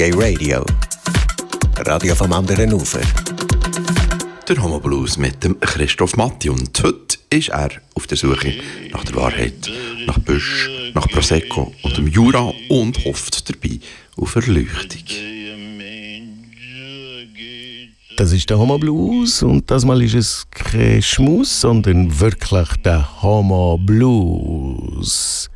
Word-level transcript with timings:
Reggae 0.00 0.16
Radio. 0.16 0.64
Radio 1.84 2.14
vom 2.14 2.32
anderen 2.32 2.72
Ufer. 2.72 3.02
Der 4.48 4.62
Homo 4.62 4.80
Blues 4.80 5.18
mit 5.18 5.44
dem 5.44 5.60
Christoph 5.60 6.16
Matti. 6.16 6.48
Und 6.48 6.82
heute 6.82 7.18
ist 7.28 7.50
er 7.50 7.68
auf 7.94 8.06
der 8.06 8.16
Suche 8.16 8.54
nach 8.92 9.04
der 9.04 9.14
Wahrheit, 9.16 9.70
nach 10.06 10.18
Büsch, 10.20 10.70
nach 10.94 11.06
Prosecco 11.06 11.74
und 11.82 11.98
dem 11.98 12.06
Jura 12.06 12.50
und 12.70 13.04
hofft 13.04 13.50
dabei 13.50 13.78
auf 14.16 14.34
Erleuchtung. 14.36 15.04
Das 18.16 18.32
ist 18.32 18.48
der 18.48 18.58
Homo 18.58 18.78
Blues 18.78 19.42
und 19.42 19.70
das 19.70 19.84
Mal 19.84 20.00
ist 20.00 20.14
es 20.14 20.46
kein 20.50 21.02
Schmus, 21.02 21.60
sondern 21.60 22.18
wirklich 22.18 22.70
der 22.86 23.22
Homo 23.22 23.76
Blues. 23.76 25.50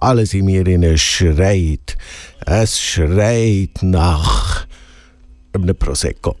Alles 0.00 0.32
in 0.32 0.44
mir 0.44 0.64
innen 0.66 0.96
schreit. 0.96 1.96
Es 2.46 2.80
schreit 2.80 3.82
nach 3.82 4.66
einem 5.52 5.76
Prosecco. 5.76 6.36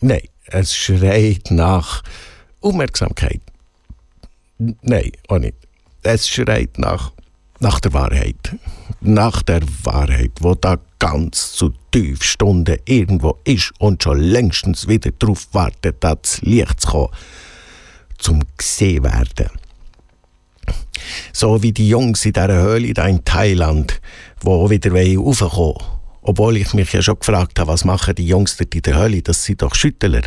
Nein, 0.00 0.22
es 0.46 0.74
schreit 0.74 1.50
nach 1.50 2.02
Aufmerksamkeit. 2.62 3.42
Nein, 4.58 5.12
auch 5.28 5.38
nicht. 5.38 5.56
Es 6.02 6.26
schreit 6.26 6.78
nach, 6.78 7.12
nach 7.60 7.80
der 7.80 7.92
Wahrheit. 7.92 8.56
Nach 9.02 9.42
der 9.42 9.60
Wahrheit, 9.82 10.32
wo 10.40 10.54
da 10.54 10.78
ganz 10.98 11.52
zu 11.52 11.74
tief 11.90 12.22
Stunde 12.22 12.78
irgendwo 12.86 13.38
ist 13.44 13.72
und 13.78 14.02
schon 14.02 14.20
längstens 14.20 14.88
wieder 14.88 15.10
darauf 15.18 15.48
wartet, 15.52 15.96
das 16.00 16.40
Licht 16.40 16.80
zu 16.80 16.88
kommen, 16.88 17.12
zum 18.16 18.40
gesehen 18.56 19.04
werden. 19.04 19.50
So 21.32 21.62
wie 21.62 21.72
die 21.72 21.88
Jungs 21.88 22.24
in 22.24 22.32
dieser 22.32 22.62
Höhle 22.62 22.92
da 22.94 23.06
in 23.06 23.24
Thailand, 23.24 24.00
die 24.42 24.46
wieder 24.46 24.90
raufkommen 24.90 25.56
wollen. 25.56 26.02
Obwohl 26.22 26.56
ich 26.56 26.72
mich 26.72 26.92
ja 26.92 27.02
schon 27.02 27.18
gefragt 27.18 27.58
habe, 27.58 27.72
was 27.72 27.84
machen 27.84 28.14
die 28.14 28.26
Jungs 28.26 28.56
dort 28.56 28.74
in 28.74 28.82
der 28.82 28.96
Höhle? 28.96 29.22
Das 29.22 29.44
sind 29.44 29.60
doch 29.60 29.74
Schüttler. 29.74 30.22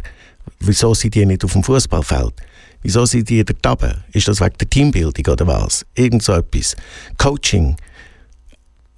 Wieso 0.59 0.93
sind 0.93 1.15
die 1.15 1.25
nicht 1.25 1.43
auf 1.43 1.53
dem 1.53 1.63
Fußballfeld? 1.63 2.33
Wieso 2.81 3.05
sind 3.05 3.29
die 3.29 3.43
dort 3.43 3.65
oben? 3.65 4.03
Ist 4.11 4.27
das 4.27 4.41
wegen 4.41 4.57
der 4.59 4.69
Teambildung 4.69 5.33
oder 5.33 5.47
was? 5.47 5.85
Irgend 5.95 6.21
so 6.21 6.33
etwas. 6.33 6.75
Coaching. 7.17 7.75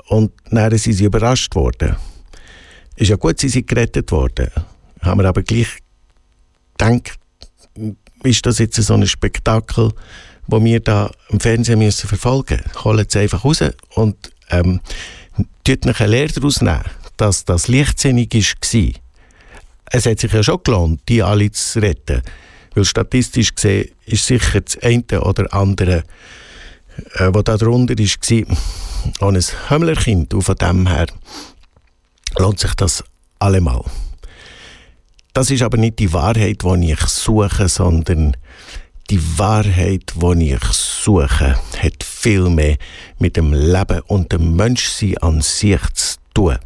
Und 0.07 0.31
dann 0.49 0.77
sind 0.77 0.93
sie 0.93 1.05
überrascht 1.05 1.53
worden. 1.55 1.95
Ist 2.95 3.09
ja 3.09 3.15
gut, 3.15 3.39
sie 3.39 3.49
sind 3.49 3.67
gerettet 3.67 4.11
worden. 4.11 4.49
Haben 5.02 5.21
wir 5.21 5.30
aber 5.30 5.43
gleich 5.43 5.67
gedacht, 6.77 7.17
ist 8.23 8.45
das 8.45 8.57
jetzt 8.57 8.75
so 8.75 8.93
ein 8.93 9.05
Spektakel, 9.05 9.93
wo 10.47 10.63
wir 10.63 10.79
da 10.79 11.11
im 11.29 11.39
Fernsehen 11.39 11.79
müssen 11.79 12.07
verfolgen 12.07 12.57
müssen. 12.57 12.83
Holen 12.83 13.05
sie 13.07 13.19
einfach 13.19 13.43
raus 13.43 13.63
und 13.95 14.15
ähm, 14.49 14.79
tut 15.63 15.85
eine 15.85 16.09
Lehre 16.11 16.33
daraus 16.33 16.61
nehmen, 16.61 16.83
dass 17.17 17.45
das 17.45 17.67
lichtsinnig 17.67 18.33
war. 18.33 18.91
Es 19.89 20.05
hat 20.05 20.19
sich 20.19 20.33
ja 20.33 20.43
schon 20.43 20.63
gelohnt, 20.63 21.01
die 21.07 21.23
alle 21.23 21.51
zu 21.51 21.79
retten. 21.79 22.21
Weil 22.73 22.85
statistisch 22.85 23.55
gesehen 23.55 23.89
ist 24.05 24.25
sicher 24.25 24.61
das 24.61 24.77
eine 24.81 25.21
oder 25.21 25.53
andere, 25.53 26.03
äh, 27.15 27.29
was 27.31 27.43
da 27.45 27.57
drunter 27.57 27.95
war, 27.97 28.57
auch 29.19 29.33
ein 29.33 29.43
Hömmlerkind. 29.69 30.33
Und 30.33 30.41
von 30.41 30.55
dem 30.55 30.87
her 30.87 31.07
lohnt 32.37 32.59
sich 32.59 32.73
das 32.75 33.03
allemal. 33.39 33.83
Das 35.33 35.51
ist 35.51 35.61
aber 35.61 35.77
nicht 35.77 35.99
die 35.99 36.13
Wahrheit, 36.13 36.63
die 36.63 36.91
ich 36.91 36.99
suche, 37.01 37.69
sondern 37.69 38.35
die 39.09 39.39
Wahrheit, 39.39 40.13
die 40.16 40.53
ich 40.53 40.63
suche, 40.63 41.55
hat 41.77 42.03
viel 42.03 42.50
mehr 42.50 42.77
mit 43.19 43.38
dem 43.38 43.53
Leben 43.53 44.02
und 44.08 44.31
dem 44.31 44.55
Menschsein 44.55 45.17
an 45.19 45.41
sich 45.41 45.81
zu 45.94 46.17
tun. 46.33 46.58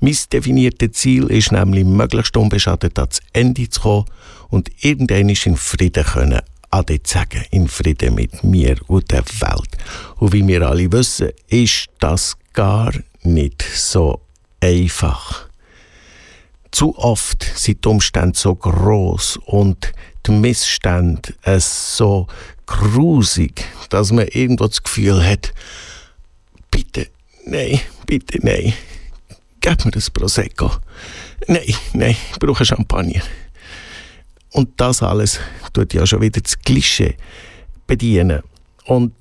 Mein 0.00 0.16
definiertes 0.32 0.92
Ziel 0.92 1.24
ist 1.24 1.52
nämlich, 1.52 1.84
möglichst 1.84 2.36
unbeschadet 2.36 2.98
ans 2.98 3.20
Ende 3.32 3.68
zu 3.68 3.80
kommen 3.80 4.04
und 4.50 4.70
irgendwann 4.82 5.28
in 5.28 5.56
Frieden 5.56 6.04
können 6.04 6.40
Ade 6.70 7.02
zu 7.02 7.14
sagen, 7.14 7.44
in 7.50 7.68
Frieden 7.68 8.16
mit 8.16 8.42
mir 8.42 8.76
und 8.88 9.10
der 9.10 9.24
Welt. 9.40 9.70
Und 10.16 10.32
wie 10.32 10.46
wir 10.46 10.62
alle 10.62 10.90
wissen, 10.90 11.30
ist 11.48 11.86
das 12.00 12.36
gar 12.52 12.92
nicht 13.22 13.62
so 13.62 14.20
einfach. 14.60 15.48
Zu 16.74 16.98
oft 16.98 17.44
sind 17.56 17.84
die 17.84 17.88
Umstände 17.88 18.36
so 18.36 18.52
groß 18.52 19.38
und 19.46 19.92
die 20.26 20.32
Missstände 20.32 21.32
so 21.60 22.26
grusig, 22.66 23.64
dass 23.90 24.10
man 24.10 24.26
irgendwo 24.26 24.66
das 24.66 24.82
Gefühl 24.82 25.24
hat, 25.24 25.54
bitte, 26.72 27.06
nein, 27.46 27.78
bitte, 28.06 28.44
nein, 28.44 28.72
gib 29.60 29.84
mir 29.84 29.92
das 29.92 30.10
Prosecco. 30.10 30.72
Nein, 31.46 31.76
nein, 31.92 32.16
ich 32.32 32.38
brauche 32.40 32.64
Champagner. 32.64 33.22
Und 34.50 34.70
das 34.76 35.00
alles 35.00 35.38
tut 35.72 35.94
ja 35.94 36.04
schon 36.04 36.22
wieder 36.22 36.40
das 36.40 36.58
Klischee 36.58 37.16
bedienen. 37.86 38.42
Und 38.86 39.12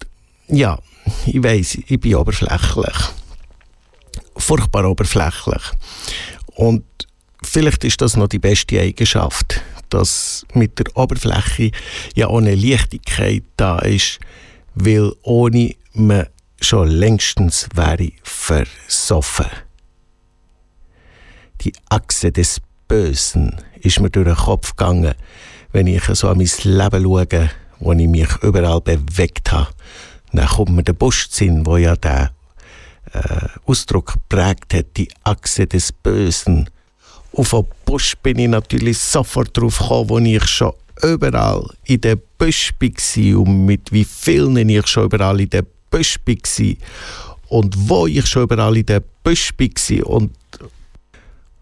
ja, 0.47 0.79
ich 1.27 1.43
weiß, 1.43 1.77
ich 1.85 1.99
bin 1.99 2.15
oberflächlich. 2.15 2.97
Furchtbar 4.37 4.89
oberflächlich. 4.89 5.61
Und 6.55 6.83
vielleicht 7.53 7.83
ist 7.83 8.01
das 8.01 8.17
noch 8.17 8.27
die 8.27 8.39
beste 8.39 8.79
Eigenschaft, 8.79 9.61
dass 9.89 10.45
mit 10.53 10.79
der 10.79 10.97
Oberfläche 10.97 11.71
ja 12.15 12.27
auch 12.27 12.39
eine 12.39 12.55
Leichtigkeit 12.55 13.43
da 13.57 13.79
ist, 13.79 14.19
weil 14.73 15.13
ohne 15.21 15.75
man 15.93 16.27
schon 16.59 16.87
längstens 16.87 17.69
wäre 17.75 18.11
versoffen. 18.23 19.45
Die 21.61 21.73
Achse 21.89 22.31
des 22.31 22.59
Bösen 22.87 23.61
ist 23.81 23.99
mir 23.99 24.09
durch 24.09 24.25
den 24.25 24.35
Kopf 24.35 24.75
gegangen, 24.75 25.13
wenn 25.71 25.87
ich 25.87 26.03
so 26.05 26.29
an 26.29 26.37
mein 26.37 26.49
Leben 26.63 27.03
schaue, 27.03 27.49
wo 27.79 27.93
ich 27.93 28.07
mich 28.07 28.29
überall 28.41 28.81
bewegt 28.81 29.51
habe. 29.51 29.69
Dann 30.31 30.47
kommt 30.47 30.71
mir 30.71 30.83
der 30.83 30.93
Buschsinn, 30.93 31.65
wo 31.65 31.77
ja 31.77 31.95
der 31.95 32.31
äh, 33.13 33.47
Ausdruck 33.65 34.15
prägt 34.27 34.73
hat, 34.73 34.97
die 34.97 35.09
Achse 35.23 35.67
des 35.67 35.91
Bösen. 35.91 36.69
Auf 37.35 37.49
den 37.49 37.65
Busch 37.85 38.15
bin 38.21 38.37
ich 38.37 38.47
natürlich 38.47 38.99
sofort 38.99 39.57
drauf 39.57 39.79
gekommen, 39.79 40.09
wo 40.09 40.19
ich 40.19 40.45
schon 40.47 40.73
überall 41.01 41.67
in 41.85 42.01
der 42.01 42.15
Busch 42.37 42.71
war 42.79 43.39
und 43.39 43.65
mit 43.65 43.91
wie 43.91 44.05
vielen 44.05 44.69
ich 44.69 44.87
schon 44.87 45.05
überall 45.05 45.41
in 45.41 45.49
der 45.49 45.65
Busch 45.89 46.19
war 46.25 46.75
und 47.49 47.89
wo 47.89 48.05
ich 48.05 48.27
schon 48.27 48.43
überall 48.43 48.77
in 48.77 48.85
der 48.85 49.01
Busch 49.23 49.51
war. 49.57 50.07
Und 50.07 50.31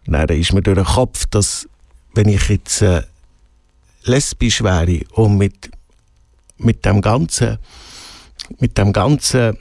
dann 0.06 0.28
ist 0.30 0.52
mir 0.52 0.62
durch 0.62 0.78
den 0.78 0.86
Kopf, 0.86 1.26
dass 1.28 1.68
wenn 2.14 2.28
ich 2.28 2.50
jetzt 2.50 2.82
äh, 2.82 3.04
lesbisch 4.04 4.62
wäre 4.64 5.02
und 5.14 5.38
mit, 5.38 5.72
mit 6.58 6.84
dem 6.84 7.00
ganzen, 7.00 7.58
mit 8.60 8.78
dem 8.78 8.92
ganzen, 8.92 9.58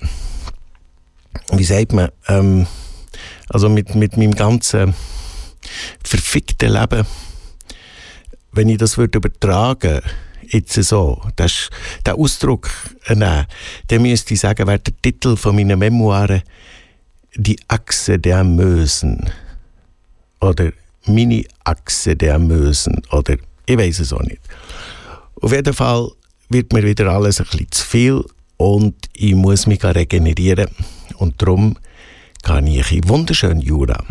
wie 1.53 1.65
sagt 1.65 1.93
man, 1.93 2.09
ähm, 2.27 2.67
also 3.49 3.69
mit, 3.69 3.95
mit 3.95 4.17
meinem 4.17 4.35
ganzen 4.35 4.95
verfickten 6.05 6.73
Leben, 6.73 7.07
wenn 8.53 8.69
ich 8.69 8.79
das 8.79 8.99
würde 8.99 9.19
übertragen 9.19 10.01
jetzt 10.53 10.83
so, 10.83 11.21
das, 11.37 11.71
den 12.07 12.15
Ausdruck 12.15 12.69
nehmen, 13.09 13.47
dann 13.89 14.03
müsste 14.03 14.35
ich 14.35 14.41
sagen, 14.41 14.67
wäre 14.67 14.79
der 14.79 14.95
Titel 15.01 15.37
von 15.37 15.55
meinen 15.55 15.79
Memoiren 15.79 16.43
«Die 17.37 17.59
Achse 17.69 18.19
der 18.19 18.43
Mösen» 18.45 19.31
oder 20.41 20.73
Mini-Achse 21.07 22.17
der 22.17 22.39
Mösen 22.39 23.03
oder 23.13 23.37
ich 23.67 23.79
weiß 23.79 24.01
es 24.01 24.13
auch 24.13 24.23
nicht. 24.23 24.41
Auf 25.41 25.53
jeden 25.53 25.75
Fall 25.75 26.11
wird 26.49 26.73
mir 26.73 26.83
wieder 26.83 27.07
alles 27.11 27.41
ein 27.41 27.47
bisschen 27.47 27.71
zu 27.71 27.85
viel 27.85 28.25
und 28.57 28.95
ich 29.15 29.35
muss 29.35 29.67
mich 29.67 29.83
regenerieren 29.85 30.69
und 31.17 31.41
darum 31.41 31.79
kann 32.43 32.67
ich 32.67 32.91
in 32.93 33.09
wunderschönen 33.09 33.61
Jura 33.61 34.03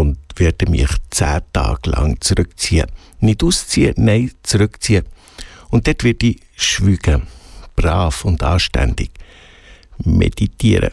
und 0.00 0.18
werde 0.36 0.70
mich 0.70 0.90
zehn 1.10 1.40
Tage 1.52 1.90
lang 1.90 2.20
zurückziehen. 2.20 2.86
Nicht 3.20 3.42
ausziehen, 3.44 3.94
nein, 3.96 4.32
zurückziehen. 4.42 5.04
Und 5.70 5.86
dort 5.86 6.02
werde 6.04 6.26
ich 6.26 6.40
schweigen, 6.56 7.22
brav 7.76 8.24
und 8.24 8.42
anständig 8.42 9.10
meditieren 10.04 10.90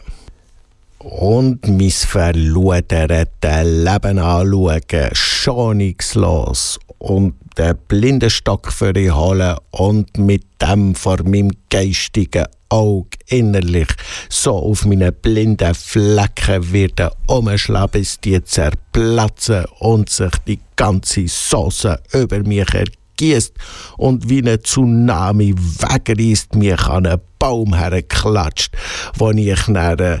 und 0.98 1.66
mein 1.66 1.90
verluderte 1.90 3.62
Leben 3.62 4.18
anschauen, 4.18 5.10
schonungslos 5.12 6.78
und 7.02 7.34
den 7.58 7.76
Blindenstock 7.88 8.72
für 8.72 8.92
die 8.92 9.10
holen 9.10 9.56
und 9.72 10.16
mit 10.18 10.44
dem 10.60 10.94
vor 10.94 11.18
meinem 11.24 11.50
geistigen 11.68 12.46
Auge 12.68 13.18
innerlich 13.26 13.88
so 14.30 14.52
auf 14.52 14.86
meine 14.86 15.12
blinden 15.12 15.74
Flecken 15.74 16.72
werden 16.72 17.10
umschlagen, 17.26 17.90
bis 17.90 18.20
die 18.20 18.42
zerplatzen 18.42 19.66
und 19.80 20.08
sich 20.10 20.32
die 20.46 20.60
ganze 20.76 21.26
Sauce 21.26 21.88
über 22.12 22.38
mich 22.38 22.72
ergießen 22.72 23.01
gießt 23.22 23.54
und 23.98 24.28
wie 24.28 24.42
ein 24.42 24.58
Tsunami 24.60 25.54
wegreißt, 25.54 26.56
mich 26.56 26.80
an 26.88 27.06
einen 27.06 27.20
Baum 27.38 27.74
herklatscht, 27.74 28.76
wo 29.16 29.30
ich 29.30 29.62
dann 29.66 30.20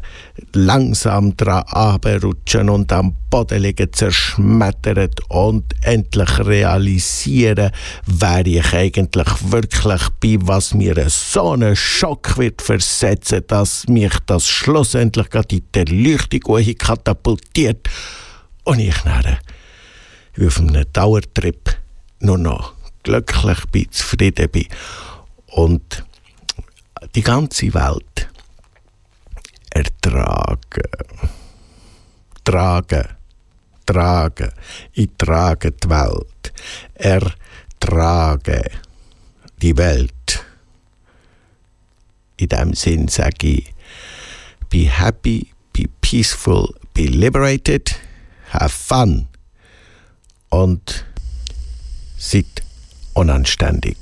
langsam 0.52 1.36
dran 1.36 1.64
runterrutschen 1.74 2.68
und 2.68 2.92
am 2.92 3.14
Boden 3.28 3.62
liegen 3.62 3.92
zerschmettert 3.92 5.20
und 5.28 5.64
endlich 5.82 6.38
realisieren, 6.38 7.70
wer 8.06 8.46
ich 8.46 8.72
eigentlich 8.72 9.28
wirklich 9.50 10.08
bin, 10.20 10.46
was 10.46 10.74
mir 10.74 11.08
so 11.08 11.50
einen 11.50 11.74
Schock 11.74 12.38
wird 12.38 12.62
versetzen, 12.62 13.42
dass 13.48 13.88
mich 13.88 14.14
das 14.26 14.46
schlussendlich 14.46 15.30
gerade 15.30 15.56
in 15.56 15.64
die 15.74 15.78
Erleuchtung 15.78 16.76
katapultiert 16.76 17.88
und 18.64 18.78
ich 18.78 18.98
dann 19.02 19.38
auf 20.44 20.60
einem 20.60 20.84
Dauertrip 20.92 21.76
nur 22.20 22.38
noch 22.38 22.81
glücklich 23.02 23.64
bin, 23.66 23.90
zufrieden 23.90 24.50
bin 24.50 24.66
und 25.46 26.04
die 27.14 27.22
ganze 27.22 27.72
Welt 27.74 28.28
ertragen. 29.70 30.58
Tragen, 32.44 33.08
tragen, 33.86 34.52
ich 34.92 35.10
trage 35.16 35.72
die 35.72 35.88
Welt. 35.88 36.52
Ertrage 36.94 38.70
die 39.60 39.76
Welt. 39.76 40.44
In 42.36 42.48
dem 42.48 42.74
Sinn 42.74 43.08
sage 43.08 43.46
ich, 43.46 43.74
be 44.68 44.88
happy, 44.88 45.52
be 45.72 45.84
peaceful, 46.00 46.74
be 46.94 47.06
liberated, 47.06 47.94
have 48.50 48.70
fun 48.70 49.28
und 50.48 51.04
seid 52.16 52.61
unanständig. 53.14 53.96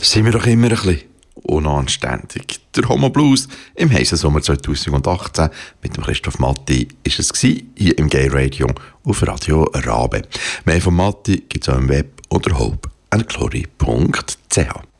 Sind 0.00 0.24
wir 0.24 0.32
doch 0.32 0.46
immer 0.46 0.66
ein 0.66 0.70
bisschen 0.70 1.00
unanständig. 1.44 2.60
Der 2.74 2.88
Homo 2.88 3.10
Blues 3.10 3.46
im 3.74 3.92
heißen 3.92 4.16
Sommer 4.18 4.42
2018 4.42 5.48
mit 5.82 5.96
dem 5.96 6.04
Christoph 6.04 6.38
Matti 6.38 6.88
ist 7.04 7.18
es 7.18 7.32
gewesen, 7.32 7.72
hier 7.76 7.98
im 7.98 8.08
Gay 8.08 8.28
Radio 8.28 8.68
auf 9.04 9.26
Radio 9.26 9.64
Rabe. 9.74 10.22
Mehr 10.64 10.80
von 10.80 10.94
Matti 10.94 11.42
gibt 11.48 11.68
es 11.68 11.74
auch 11.74 11.78
im 11.78 11.88
Web 11.88 12.22
unter 12.28 12.56
hopeandglory.ch. 12.58 14.93